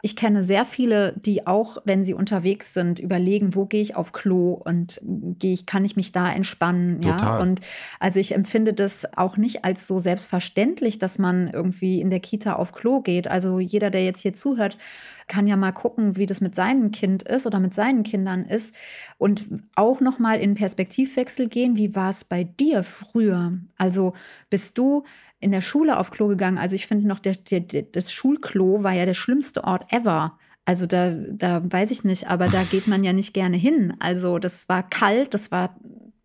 [0.00, 4.12] ich kenne sehr viele, die auch, wenn sie unterwegs sind, überlegen, wo gehe ich auf
[4.12, 7.02] Klo und gehe ich, kann ich mich da entspannen?
[7.02, 7.20] Total.
[7.20, 7.60] Ja, und
[8.00, 12.54] also ich empfinde das auch nicht als so selbstverständlich, dass man irgendwie in der Kita
[12.54, 13.28] auf Klo geht.
[13.28, 14.78] Also jeder, der jetzt hier zuhört,
[15.26, 18.74] kann ja mal gucken, wie das mit seinem Kind ist oder mit seinen Kindern ist
[19.18, 21.76] und auch noch mal in Perspektivwechsel gehen.
[21.76, 23.52] Wie war es bei dir früher?
[23.76, 24.14] Also
[24.50, 25.04] bist du
[25.40, 26.58] in der Schule auf Klo gegangen?
[26.58, 30.38] Also ich finde noch, der, der, das Schulklo war ja der schlimmste Ort ever.
[30.66, 33.94] Also da, da weiß ich nicht, aber da geht man ja nicht gerne hin.
[33.98, 35.76] Also das war kalt, das war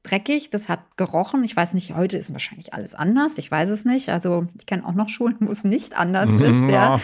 [0.04, 1.44] dreckig, das hat gerochen.
[1.44, 3.38] Ich weiß nicht, heute ist wahrscheinlich alles anders.
[3.38, 4.10] Ich weiß es nicht.
[4.10, 6.70] Also ich kenne auch noch Schulen, wo es nicht anders ist.
[6.70, 7.00] Ja.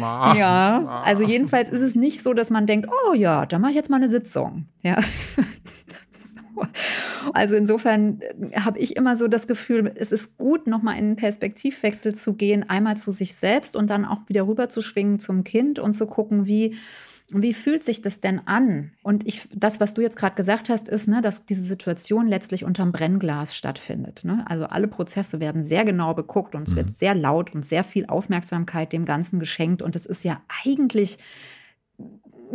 [0.34, 3.76] ja, also jedenfalls ist es nicht so, dass man denkt, oh ja, da mache ich
[3.76, 4.66] jetzt mal eine Sitzung.
[4.82, 4.98] Ja.
[7.34, 11.16] Also insofern äh, habe ich immer so das Gefühl, es ist gut, nochmal in einen
[11.16, 15.44] Perspektivwechsel zu gehen, einmal zu sich selbst und dann auch wieder rüber zu schwingen zum
[15.44, 16.76] Kind und zu gucken, wie
[17.34, 18.92] wie fühlt sich das denn an?
[19.02, 22.64] Und ich, das, was du jetzt gerade gesagt hast, ist, ne, dass diese Situation letztlich
[22.64, 24.22] unterm Brennglas stattfindet.
[24.24, 24.44] Ne?
[24.48, 26.76] Also alle Prozesse werden sehr genau beguckt und es mhm.
[26.76, 29.82] wird sehr laut und sehr viel Aufmerksamkeit dem Ganzen geschenkt.
[29.82, 31.18] Und es ist ja eigentlich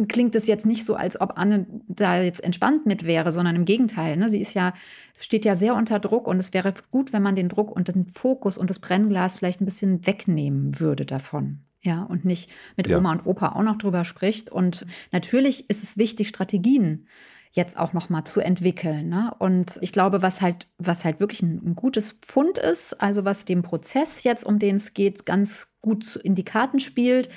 [0.07, 3.65] klingt es jetzt nicht so, als ob Anne da jetzt entspannt mit wäre, sondern im
[3.65, 4.17] Gegenteil.
[4.17, 4.29] Ne?
[4.29, 4.73] Sie ist ja,
[5.19, 8.07] steht ja sehr unter Druck und es wäre gut, wenn man den Druck und den
[8.07, 11.63] Fokus und das Brennglas vielleicht ein bisschen wegnehmen würde davon.
[11.81, 12.97] Ja, und nicht mit ja.
[12.97, 14.49] Oma und Opa auch noch drüber spricht.
[14.49, 17.07] Und natürlich ist es wichtig, Strategien
[17.51, 19.09] jetzt auch noch mal zu entwickeln.
[19.09, 19.33] Ne?
[19.39, 23.45] Und ich glaube, was halt, was halt wirklich ein, ein, gutes Pfund ist, also was
[23.45, 27.29] dem Prozess jetzt, um den es geht, ganz gut in die Karten spielt,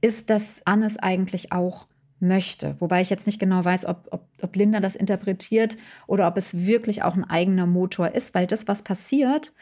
[0.00, 1.86] ist, dass Annes eigentlich auch
[2.20, 2.76] möchte.
[2.78, 6.66] Wobei ich jetzt nicht genau weiß, ob, ob, ob Linda das interpretiert oder ob es
[6.66, 9.52] wirklich auch ein eigener Motor ist, weil das, was passiert,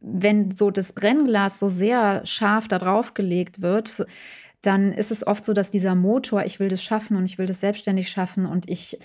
[0.00, 4.06] wenn so das Brennglas so sehr scharf da drauf gelegt wird,
[4.62, 7.46] dann ist es oft so, dass dieser Motor, ich will das schaffen und ich will
[7.46, 8.98] das selbstständig schaffen und ich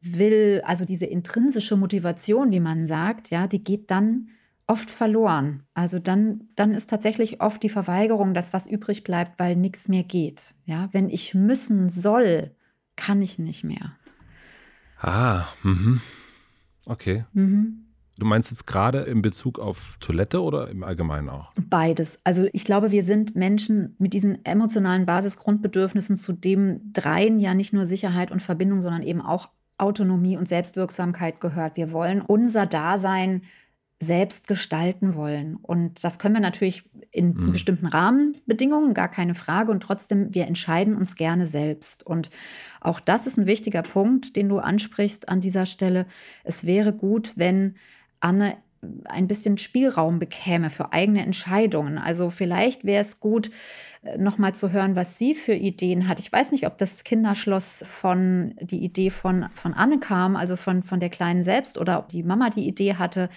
[0.00, 4.28] will, also diese intrinsische Motivation, wie man sagt, ja, die geht dann
[4.72, 5.64] oft verloren.
[5.74, 10.02] Also dann, dann ist tatsächlich oft die Verweigerung das, was übrig bleibt, weil nichts mehr
[10.02, 10.54] geht.
[10.64, 12.52] Ja, wenn ich müssen soll,
[12.96, 13.92] kann ich nicht mehr.
[14.98, 16.00] Ah, mhm.
[16.86, 17.26] okay.
[17.34, 17.84] Mhm.
[18.16, 21.52] Du meinst jetzt gerade in Bezug auf Toilette oder im Allgemeinen auch?
[21.68, 22.20] Beides.
[22.24, 27.74] Also ich glaube, wir sind Menschen mit diesen emotionalen Basisgrundbedürfnissen, zu dem dreien ja nicht
[27.74, 31.76] nur Sicherheit und Verbindung, sondern eben auch Autonomie und Selbstwirksamkeit gehört.
[31.76, 33.42] Wir wollen unser Dasein
[34.02, 35.54] selbst gestalten wollen.
[35.54, 37.52] Und das können wir natürlich in mhm.
[37.52, 39.70] bestimmten Rahmenbedingungen, gar keine Frage.
[39.70, 42.04] Und trotzdem, wir entscheiden uns gerne selbst.
[42.04, 42.30] Und
[42.80, 46.06] auch das ist ein wichtiger Punkt, den du ansprichst an dieser Stelle.
[46.42, 47.76] Es wäre gut, wenn
[48.18, 48.56] Anne
[49.04, 51.98] ein bisschen Spielraum bekäme für eigene Entscheidungen.
[51.98, 53.50] Also vielleicht wäre es gut,
[54.02, 56.18] äh, nochmal zu hören, was sie für Ideen hat.
[56.18, 60.82] Ich weiß nicht, ob das Kinderschloss von die Idee von, von Anne kam, also von,
[60.82, 63.28] von der Kleinen selbst, oder ob die Mama die Idee hatte.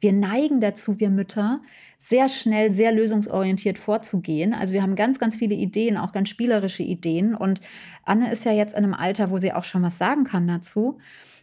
[0.00, 1.60] Wir neigen dazu, wir Mütter,
[1.98, 4.54] sehr schnell, sehr lösungsorientiert vorzugehen.
[4.54, 7.34] Also wir haben ganz, ganz viele Ideen, auch ganz spielerische Ideen.
[7.34, 7.60] Und
[8.04, 10.98] Anne ist ja jetzt in einem Alter, wo sie auch schon was sagen kann dazu.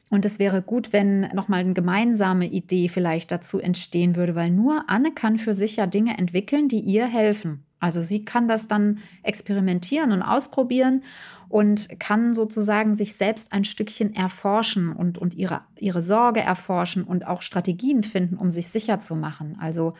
[0.09, 4.85] Und es wäre gut, wenn nochmal eine gemeinsame Idee vielleicht dazu entstehen würde, weil nur
[4.89, 7.63] Anne kann für sich ja Dinge entwickeln, die ihr helfen.
[7.79, 11.03] Also sie kann das dann experimentieren und ausprobieren
[11.47, 17.25] und kann sozusagen sich selbst ein Stückchen erforschen und, und ihre, ihre Sorge erforschen und
[17.25, 19.57] auch Strategien finden, um sich sicher zu machen.
[19.59, 19.93] Also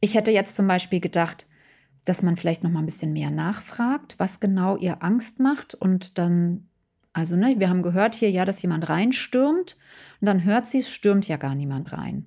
[0.00, 1.46] ich hätte jetzt zum Beispiel gedacht,
[2.04, 6.16] dass man vielleicht noch mal ein bisschen mehr nachfragt, was genau ihr Angst macht und
[6.16, 6.68] dann
[7.12, 9.76] also, ne, wir haben gehört hier ja, dass jemand reinstürmt
[10.20, 12.24] und dann hört sie, es stürmt ja gar niemand rein.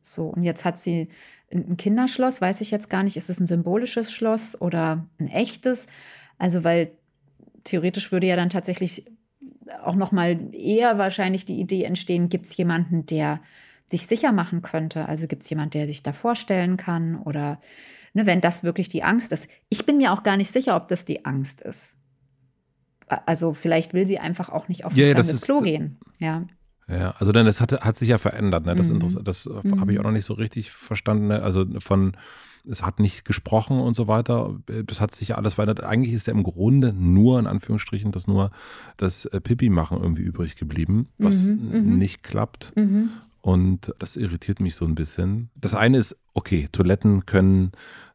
[0.00, 1.08] So, und jetzt hat sie
[1.52, 5.86] ein Kinderschloss, weiß ich jetzt gar nicht, ist es ein symbolisches Schloss oder ein echtes?
[6.38, 6.92] Also, weil
[7.62, 9.06] theoretisch würde ja dann tatsächlich
[9.82, 13.40] auch noch mal eher wahrscheinlich die Idee entstehen, gibt es jemanden, der
[13.92, 15.08] dich sicher machen könnte.
[15.08, 17.60] Also gibt es jemand, der sich da vorstellen kann oder
[18.12, 19.48] ne, wenn das wirklich die Angst ist.
[19.68, 21.96] Ich bin mir auch gar nicht sicher, ob das die Angst ist.
[23.06, 25.98] Also vielleicht will sie einfach auch nicht auf ja, ein ja, Klo gehen.
[26.18, 26.44] Ja.
[26.88, 28.66] Ja, also dann, das hat, hat sich ja verändert.
[28.66, 28.74] Ne?
[28.74, 29.24] Das, mhm.
[29.24, 29.80] das mhm.
[29.80, 31.28] habe ich auch noch nicht so richtig verstanden.
[31.28, 31.42] Ne?
[31.42, 32.16] Also von,
[32.68, 34.58] es hat nicht gesprochen und so weiter.
[34.86, 35.82] Das hat sich ja alles verändert.
[35.82, 38.50] Eigentlich ist ja im Grunde nur, in Anführungsstrichen, das nur
[38.96, 41.70] das äh, Pipi-Machen irgendwie übrig geblieben, was mhm.
[41.72, 41.98] mhm.
[41.98, 42.76] nicht klappt.
[42.76, 43.10] Mhm.
[43.40, 45.50] Und das irritiert mich so ein bisschen.
[45.54, 47.72] Das eine ist, okay, Toiletten können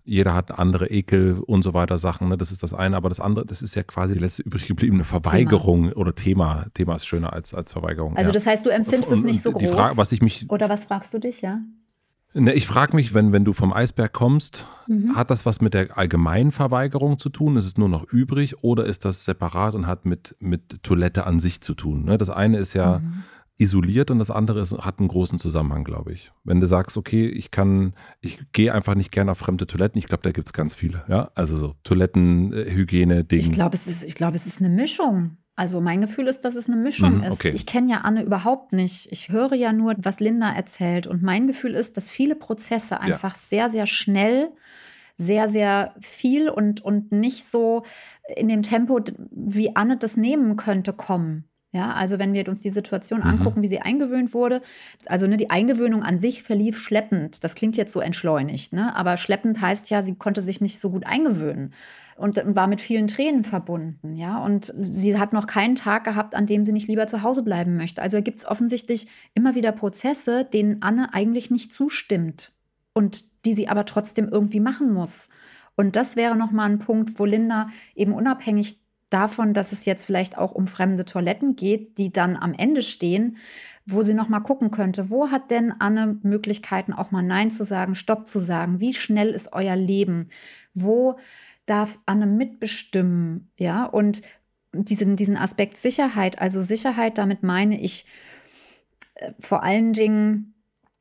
[0.09, 2.29] jeder hat andere Ekel und so weiter Sachen.
[2.29, 2.37] Ne?
[2.37, 2.97] Das ist das eine.
[2.97, 5.97] Aber das andere, das ist ja quasi die letzte übrig gebliebene Verweigerung Thema.
[5.97, 6.65] oder Thema.
[6.73, 8.17] Thema ist schöner als, als Verweigerung.
[8.17, 8.33] Also, ja.
[8.33, 9.69] das heißt, du empfindest es nicht so groß.
[9.69, 11.59] Frage, was ich mich, oder was fragst du dich, ja?
[12.33, 15.15] Ne, ich frage mich, wenn, wenn du vom Eisberg kommst, mhm.
[15.15, 17.57] hat das was mit der allgemeinen Verweigerung zu tun?
[17.57, 21.39] Ist es nur noch übrig oder ist das separat und hat mit, mit Toilette an
[21.39, 22.05] sich zu tun?
[22.05, 22.17] Ne?
[22.17, 22.99] Das eine ist ja.
[22.99, 23.23] Mhm
[23.59, 26.31] isoliert und das andere ist, hat einen großen Zusammenhang, glaube ich.
[26.43, 30.07] Wenn du sagst, okay, ich kann, ich gehe einfach nicht gerne auf fremde Toiletten, ich
[30.07, 31.29] glaube, da gibt es ganz viele, ja.
[31.35, 33.41] Also so Toiletten, äh, Hygiene, Dinge.
[33.41, 35.37] Ich glaube, es ist, ich glaube, es ist eine Mischung.
[35.55, 37.49] Also mein Gefühl ist, dass es eine Mischung mhm, okay.
[37.49, 37.55] ist.
[37.55, 39.11] Ich kenne ja Anne überhaupt nicht.
[39.11, 41.05] Ich höre ja nur, was Linda erzählt.
[41.05, 43.37] Und mein Gefühl ist, dass viele Prozesse einfach ja.
[43.37, 44.51] sehr, sehr schnell
[45.19, 47.83] sehr, sehr viel und, und nicht so
[48.37, 51.48] in dem Tempo, wie Anne das nehmen könnte, kommen.
[51.71, 53.27] Ja, also wenn wir uns die Situation mhm.
[53.27, 54.61] angucken, wie sie eingewöhnt wurde,
[55.05, 57.43] also ne, die Eingewöhnung an sich verlief schleppend.
[57.43, 58.95] Das klingt jetzt so entschleunigt, ne?
[58.95, 61.73] aber schleppend heißt ja, sie konnte sich nicht so gut eingewöhnen
[62.15, 64.15] und, war mit vielen Tränen verbunden.
[64.15, 67.43] Ja, und sie hat noch keinen Tag gehabt, an dem sie nicht lieber zu Hause
[67.43, 68.01] bleiben möchte.
[68.01, 72.51] Also gibt es offensichtlich immer wieder Prozesse, denen Anne eigentlich nicht zustimmt
[72.93, 75.29] und die sie aber trotzdem irgendwie machen muss.
[75.75, 80.37] Und das wäre nochmal ein Punkt, wo Linda eben unabhängig davon, dass es jetzt vielleicht
[80.37, 83.37] auch um fremde Toiletten geht, die dann am Ende stehen,
[83.85, 87.63] wo sie noch mal gucken könnte, wo hat denn Anne Möglichkeiten auch mal nein zu
[87.63, 90.27] sagen, stopp zu sagen, wie schnell ist euer Leben?
[90.73, 91.17] Wo
[91.65, 93.85] darf Anne mitbestimmen, ja?
[93.85, 94.21] Und
[94.73, 98.05] diesen diesen Aspekt Sicherheit, also Sicherheit, damit meine ich
[99.15, 100.53] äh, vor allen Dingen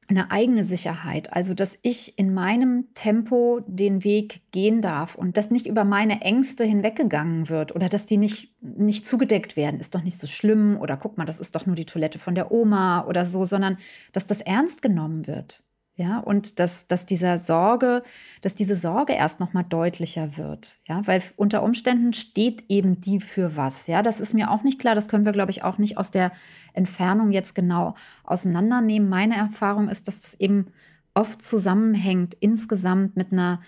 [0.08, 5.50] eine eigene Sicherheit, also dass ich in meinem Tempo den Weg gehen darf und dass
[5.50, 10.02] nicht über meine Ängste hinweggegangen wird oder dass die nicht, nicht zugedeckt werden, ist doch
[10.02, 13.04] nicht so schlimm oder guck mal, das ist doch nur die Toilette von der Oma
[13.06, 13.76] oder so, sondern
[14.12, 15.62] dass das ernst genommen wird.
[15.98, 18.04] Ja, und dass, dass dieser Sorge,
[18.40, 20.78] dass diese Sorge erst nochmal deutlicher wird.
[20.87, 23.88] Ja, weil unter Umständen steht eben die für was.
[23.88, 24.94] Ja, das ist mir auch nicht klar.
[24.94, 26.30] Das können wir, glaube ich, auch nicht aus der
[26.72, 29.08] Entfernung jetzt genau auseinandernehmen.
[29.08, 30.68] Meine Erfahrung ist, dass es eben
[31.14, 33.61] oft zusammenhängt insgesamt mit einer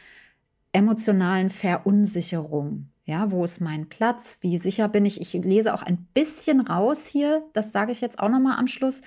[0.70, 2.89] emotionalen Verunsicherung.
[3.10, 4.38] Ja, wo ist mein Platz?
[4.40, 5.20] Wie sicher bin ich?
[5.20, 9.02] Ich lese auch ein bisschen raus hier, das sage ich jetzt auch nochmal am Schluss,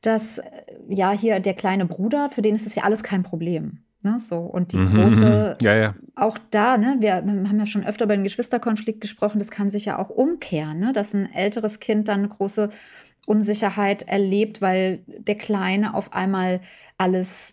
[0.00, 0.44] dass äh,
[0.88, 3.80] ja hier der kleine Bruder, für den ist es ja alles kein Problem.
[4.00, 4.38] Ne, so.
[4.38, 5.94] Und die mhm, große, ja, ja.
[6.14, 9.84] auch da, ne, wir haben ja schon öfter über den Geschwisterkonflikt gesprochen, das kann sich
[9.84, 12.70] ja auch umkehren, ne, dass ein älteres Kind dann eine große
[13.26, 16.62] Unsicherheit erlebt, weil der Kleine auf einmal
[16.96, 17.52] alles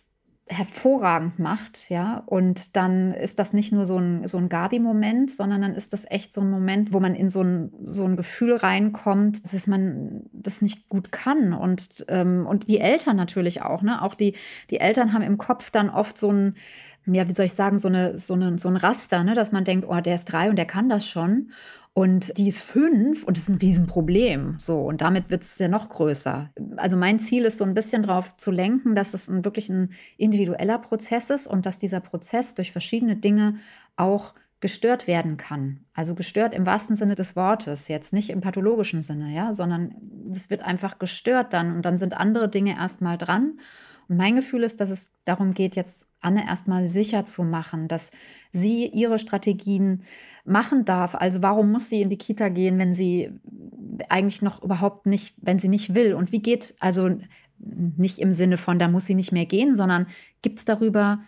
[0.50, 2.24] hervorragend macht, ja.
[2.26, 6.04] Und dann ist das nicht nur so ein, so ein Gabi-Moment, sondern dann ist das
[6.10, 10.24] echt so ein Moment, wo man in so ein, so ein Gefühl reinkommt, dass man
[10.32, 11.52] das nicht gut kann.
[11.52, 14.02] Und, ähm, und die Eltern natürlich auch, ne?
[14.02, 14.34] Auch die,
[14.70, 16.56] die Eltern haben im Kopf dann oft so ein,
[17.06, 19.34] ja, wie soll ich sagen, so, eine, so, eine, so ein Raster, ne?
[19.34, 21.50] dass man denkt, oh, der ist drei und der kann das schon.
[21.92, 24.58] Und die ist fünf und das ist ein Riesenproblem.
[24.58, 26.50] So, und damit wird es ja noch größer.
[26.76, 29.90] Also mein Ziel ist so ein bisschen darauf zu lenken, dass es ein, wirklich ein
[30.16, 33.56] individueller Prozess ist und dass dieser Prozess durch verschiedene Dinge
[33.96, 35.80] auch gestört werden kann.
[35.94, 39.94] Also gestört im wahrsten Sinne des Wortes, jetzt nicht im pathologischen Sinne, ja, sondern
[40.30, 43.58] es wird einfach gestört dann und dann sind andere Dinge erstmal dran
[44.10, 48.10] mein Gefühl ist, dass es darum geht, jetzt Anne erstmal sicher zu machen, dass
[48.50, 50.02] sie ihre Strategien
[50.44, 51.14] machen darf.
[51.14, 53.30] Also warum muss sie in die Kita gehen, wenn sie
[54.08, 56.14] eigentlich noch überhaupt nicht, wenn sie nicht will?
[56.14, 57.08] Und wie geht, also
[57.58, 60.08] nicht im Sinne von, da muss sie nicht mehr gehen, sondern
[60.42, 61.20] gibt es darüber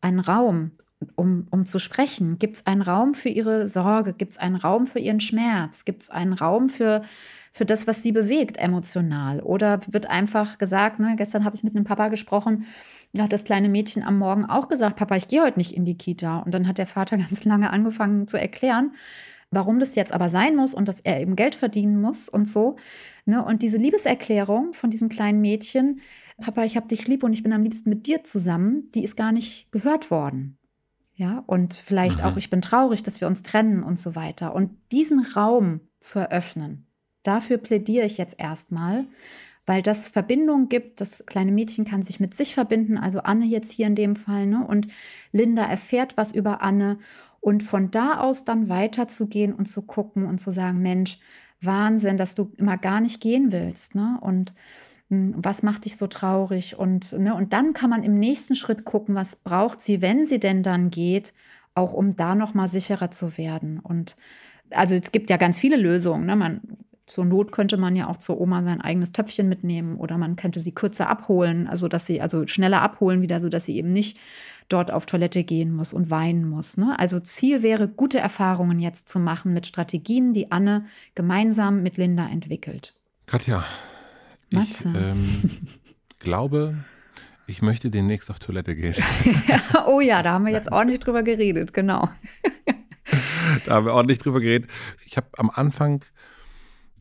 [0.00, 0.70] einen Raum,
[1.16, 2.38] um, um zu sprechen?
[2.38, 4.14] Gibt es einen Raum für ihre Sorge?
[4.14, 5.84] Gibt es einen Raum für ihren Schmerz?
[5.84, 7.02] Gibt es einen Raum für
[7.50, 9.40] für das, was sie bewegt emotional?
[9.40, 12.66] Oder wird einfach gesagt, ne, gestern habe ich mit einem Papa gesprochen,
[13.12, 15.84] da hat das kleine Mädchen am Morgen auch gesagt, Papa, ich gehe heute nicht in
[15.84, 16.38] die Kita.
[16.38, 18.92] Und dann hat der Vater ganz lange angefangen zu erklären,
[19.50, 22.76] warum das jetzt aber sein muss und dass er eben Geld verdienen muss und so.
[23.24, 23.44] Ne?
[23.44, 26.00] Und diese Liebeserklärung von diesem kleinen Mädchen,
[26.40, 29.16] Papa, ich habe dich lieb und ich bin am liebsten mit dir zusammen, die ist
[29.16, 30.56] gar nicht gehört worden.
[31.14, 32.24] Ja, und vielleicht mhm.
[32.24, 34.54] auch, ich bin traurig, dass wir uns trennen und so weiter.
[34.54, 36.86] Und diesen Raum zu eröffnen,
[37.22, 39.06] Dafür plädiere ich jetzt erstmal,
[39.66, 41.00] weil das Verbindung gibt.
[41.00, 44.46] Das kleine Mädchen kann sich mit sich verbinden, also Anne jetzt hier in dem Fall.
[44.46, 44.66] Ne?
[44.66, 44.88] Und
[45.32, 46.98] Linda erfährt was über Anne.
[47.40, 51.18] Und von da aus dann weiterzugehen und zu gucken und zu sagen, Mensch,
[51.60, 53.94] Wahnsinn, dass du immer gar nicht gehen willst.
[53.94, 54.18] Ne?
[54.20, 54.52] Und
[55.08, 56.78] hm, was macht dich so traurig?
[56.78, 60.38] Und, ne, und dann kann man im nächsten Schritt gucken, was braucht sie, wenn sie
[60.38, 61.34] denn dann geht,
[61.74, 63.80] auch um da nochmal sicherer zu werden.
[63.80, 64.16] Und
[64.70, 66.26] also es gibt ja ganz viele Lösungen.
[66.26, 66.36] Ne?
[66.36, 66.60] Man,
[67.10, 70.60] zur Not könnte man ja auch zur Oma sein eigenes Töpfchen mitnehmen oder man könnte
[70.60, 74.18] sie kürzer abholen, also dass sie, also schneller abholen wieder, so dass sie eben nicht
[74.68, 76.76] dort auf Toilette gehen muss und weinen muss.
[76.76, 76.96] Ne?
[76.98, 82.28] Also Ziel wäre, gute Erfahrungen jetzt zu machen mit Strategien, die Anne gemeinsam mit Linda
[82.28, 82.94] entwickelt.
[83.26, 83.64] Katja,
[84.50, 85.50] ich ähm,
[86.20, 86.76] glaube,
[87.48, 88.94] ich möchte demnächst auf Toilette gehen.
[89.86, 92.08] oh ja, da haben wir jetzt ordentlich drüber geredet, genau.
[93.66, 94.70] da haben wir ordentlich drüber geredet.
[95.04, 96.04] Ich habe am Anfang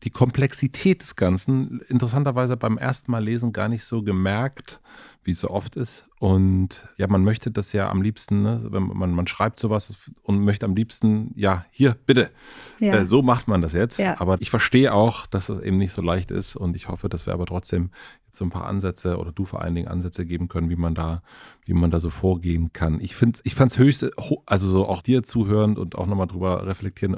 [0.04, 4.80] die Komplexität des Ganzen interessanterweise beim ersten Mal lesen gar nicht so gemerkt,
[5.24, 6.06] wie es so oft ist.
[6.20, 10.44] Und ja, man möchte das ja am liebsten, ne, wenn man, man schreibt sowas und
[10.44, 12.32] möchte am liebsten, ja, hier, bitte.
[12.80, 12.96] Ja.
[12.96, 14.00] Äh, so macht man das jetzt.
[14.00, 14.20] Ja.
[14.20, 16.56] Aber ich verstehe auch, dass das eben nicht so leicht ist.
[16.56, 17.92] Und ich hoffe, dass wir aber trotzdem
[18.26, 20.96] jetzt so ein paar Ansätze oder du vor allen Dingen Ansätze geben können, wie man
[20.96, 21.22] da,
[21.66, 23.00] wie man da so vorgehen kann.
[23.00, 24.10] Ich finde, ich fand es höchst,
[24.46, 27.18] also so auch dir zuhörend und auch nochmal drüber reflektieren,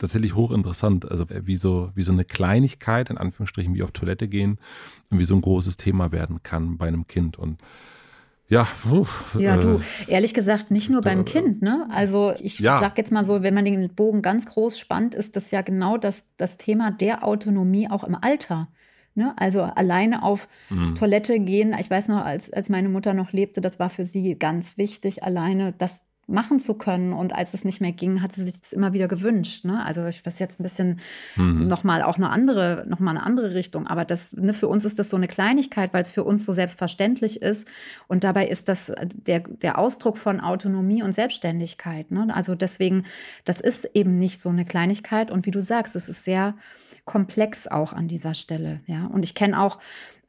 [0.00, 1.08] tatsächlich hochinteressant.
[1.08, 4.58] Also wie so, wie so eine Kleinigkeit, in Anführungsstrichen, wie auf Toilette gehen,
[5.10, 7.38] wie so ein großes Thema werden kann bei einem Kind.
[7.38, 7.58] Und
[8.48, 9.06] ja, puh,
[9.38, 11.86] ja, du, äh, ehrlich gesagt, nicht nur beim äh, Kind, ne?
[11.92, 12.80] Also ich ja.
[12.80, 15.96] sag jetzt mal so, wenn man den Bogen ganz groß spannt, ist das ja genau
[15.96, 18.68] das, das Thema der Autonomie auch im Alter.
[19.14, 19.34] Ne?
[19.36, 20.94] Also alleine auf mhm.
[20.94, 21.76] Toilette gehen.
[21.78, 25.22] Ich weiß noch, als, als meine Mutter noch lebte, das war für sie ganz wichtig,
[25.22, 27.12] alleine das machen zu können.
[27.12, 29.64] Und als es nicht mehr ging, hat sie sich das immer wieder gewünscht.
[29.64, 29.84] Ne?
[29.84, 31.00] Also ich weiß jetzt ein bisschen
[31.36, 31.68] mhm.
[31.68, 33.86] nochmal auch eine andere, noch mal eine andere Richtung.
[33.86, 36.52] Aber das, ne, für uns ist das so eine Kleinigkeit, weil es für uns so
[36.52, 37.68] selbstverständlich ist.
[38.08, 42.10] Und dabei ist das der, der Ausdruck von Autonomie und Selbstständigkeit.
[42.10, 42.28] Ne?
[42.34, 43.04] Also deswegen,
[43.44, 45.30] das ist eben nicht so eine Kleinigkeit.
[45.30, 46.54] Und wie du sagst, es ist sehr
[47.04, 48.80] komplex auch an dieser Stelle.
[48.86, 49.06] Ja?
[49.06, 49.78] Und ich kenne auch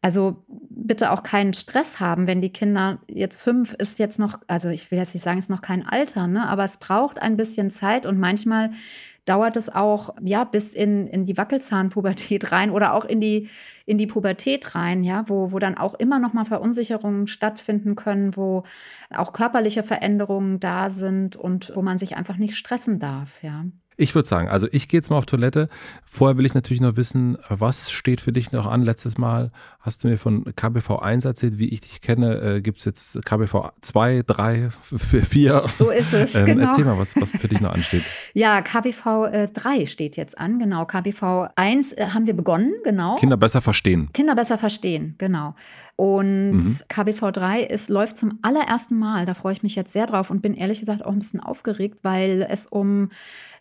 [0.02, 4.70] also bitte auch keinen Stress haben, wenn die Kinder jetzt fünf ist jetzt noch, also
[4.70, 6.48] ich will jetzt nicht sagen, ist noch kein Alter, ne?
[6.48, 8.72] aber es braucht ein bisschen Zeit und manchmal
[9.26, 13.50] dauert es auch ja bis in, in die Wackelzahnpubertät rein oder auch in die
[13.86, 18.36] in die Pubertät rein, ja, wo, wo dann auch immer noch mal Verunsicherungen stattfinden können,
[18.36, 18.64] wo
[19.14, 23.66] auch körperliche Veränderungen da sind und wo man sich einfach nicht stressen darf, ja.
[24.02, 25.70] Ich würde sagen, also ich gehe jetzt mal auf Toilette.
[26.06, 28.82] Vorher will ich natürlich noch wissen, was steht für dich noch an?
[28.82, 32.42] Letztes Mal hast du mir von KBV 1 erzählt, wie ich dich kenne.
[32.42, 35.66] Äh, Gibt es jetzt KBV 2, 3, 4?
[35.78, 36.70] So ist es, ähm, genau.
[36.70, 38.02] Erzähl mal, was, was für dich noch ansteht.
[38.34, 40.86] ja, KBV äh, 3 steht jetzt an, genau.
[40.86, 43.18] KBV 1 äh, haben wir begonnen, genau.
[43.18, 44.10] Kinder besser verstehen.
[44.14, 45.54] Kinder besser verstehen, genau.
[45.96, 46.78] Und mhm.
[46.88, 49.28] KBV 3 ist, läuft zum allerersten Mal.
[49.28, 52.00] Da freue ich mich jetzt sehr drauf und bin ehrlich gesagt auch ein bisschen aufgeregt,
[52.02, 53.10] weil es um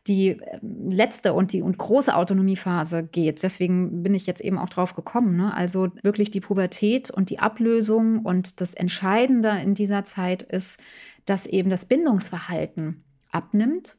[0.06, 3.42] die ähm, letzte und die und große Autonomiephase geht.
[3.42, 5.36] Deswegen bin ich jetzt eben auch drauf gekommen.
[5.36, 5.54] Ne?
[5.54, 10.78] Also wirklich die Pubertät und die Ablösung und das Entscheidende in dieser Zeit ist,
[11.26, 13.96] dass eben das Bindungsverhalten abnimmt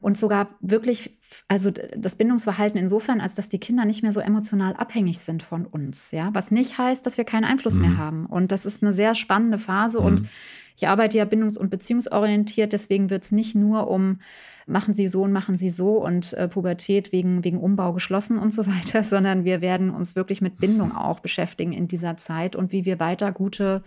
[0.00, 4.74] und sogar wirklich, also das Bindungsverhalten insofern, als dass die Kinder nicht mehr so emotional
[4.74, 7.80] abhängig sind von uns, ja, was nicht heißt, dass wir keinen Einfluss mhm.
[7.80, 8.26] mehr haben.
[8.26, 10.06] Und das ist eine sehr spannende Phase mhm.
[10.06, 10.28] und
[10.76, 14.18] ich arbeite ja bindungs- und beziehungsorientiert, deswegen wird es nicht nur um
[14.66, 18.52] machen Sie so und machen Sie so und äh, Pubertät wegen, wegen Umbau geschlossen und
[18.52, 22.72] so weiter, sondern wir werden uns wirklich mit Bindung auch beschäftigen in dieser Zeit und
[22.72, 23.82] wie wir weiter gute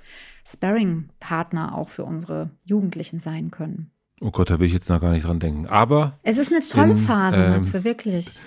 [0.46, 3.92] Sparring-Partner auch für unsere Jugendlichen sein können.
[4.20, 5.68] Oh Gott, da will ich jetzt noch gar nicht dran denken.
[5.68, 6.18] Aber.
[6.24, 8.40] Es ist eine tolle Phase, ähm, Matze, wirklich.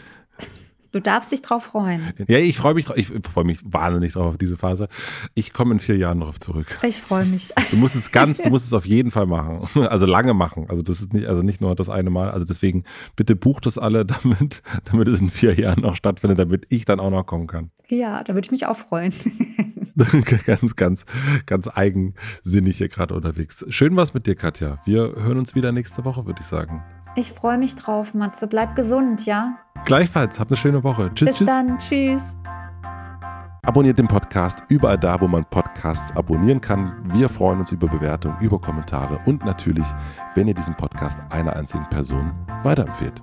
[0.93, 2.13] Du darfst dich drauf freuen.
[2.27, 4.89] Ja, ich freue mich, ich freue mich wahnsinnig drauf auf diese Phase.
[5.35, 6.79] Ich komme in vier Jahren darauf zurück.
[6.83, 7.53] Ich freue mich.
[7.71, 9.69] Du musst es ganz, du musst es auf jeden Fall machen.
[9.91, 10.67] Also lange machen.
[10.69, 12.31] Also das ist nicht, also nicht nur das eine Mal.
[12.31, 12.85] Also deswegen
[13.17, 17.01] bitte bucht es alle, damit, damit es in vier Jahren noch stattfindet, damit ich dann
[17.01, 17.71] auch noch kommen kann.
[17.89, 19.13] Ja, da würde ich mich auch freuen.
[20.47, 21.07] ganz, ganz,
[21.47, 23.65] ganz eigensinnig hier gerade unterwegs.
[23.69, 24.79] Schön was mit dir, Katja.
[24.85, 26.83] Wir hören uns wieder nächste Woche, würde ich sagen.
[27.17, 28.47] Ich freue mich drauf, Matze.
[28.47, 29.59] Bleib gesund, ja?
[29.85, 30.39] Gleichfalls.
[30.39, 31.11] Habt eine schöne Woche.
[31.15, 31.49] Tschüss, Bis tschüss.
[31.49, 31.79] dann.
[31.79, 32.35] Tschüss.
[33.63, 36.93] Abonniert den Podcast überall da, wo man Podcasts abonnieren kann.
[37.13, 39.87] Wir freuen uns über Bewertungen, über Kommentare und natürlich,
[40.35, 43.23] wenn ihr diesen Podcast einer einzigen Person weiterempfehlt.